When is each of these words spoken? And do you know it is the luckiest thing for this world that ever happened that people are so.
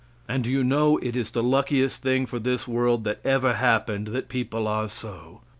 And 0.27 0.43
do 0.43 0.49
you 0.49 0.63
know 0.63 0.97
it 0.97 1.15
is 1.15 1.29
the 1.29 1.43
luckiest 1.43 2.01
thing 2.01 2.25
for 2.25 2.39
this 2.39 2.67
world 2.67 3.03
that 3.03 3.19
ever 3.23 3.53
happened 3.53 4.07
that 4.07 4.29
people 4.29 4.67
are 4.67 4.89
so. 4.89 5.41